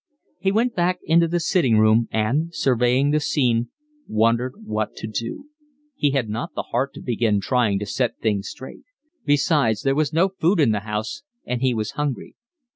He 0.39 0.51
went 0.51 0.73
back 0.75 0.97
into 1.03 1.27
the 1.27 1.39
sitting 1.39 1.77
room 1.77 2.07
and, 2.11 2.51
surveying 2.55 3.11
the 3.11 3.19
scene, 3.19 3.69
wondered 4.07 4.55
what 4.65 4.95
to 4.95 5.05
do; 5.05 5.49
he 5.95 6.09
had 6.09 6.27
not 6.27 6.55
the 6.55 6.63
heart 6.71 6.95
to 6.95 7.01
begin 7.03 7.39
trying 7.39 7.77
to 7.77 7.85
set 7.85 8.17
things 8.17 8.49
straight; 8.49 8.81
besides 9.25 9.83
there 9.83 9.93
was 9.93 10.11
no 10.11 10.29
food 10.29 10.59
in 10.59 10.71
the 10.71 10.79
house, 10.79 11.21
and 11.45 11.61
he 11.61 11.75
was 11.75 11.91
hungry. 11.91 12.33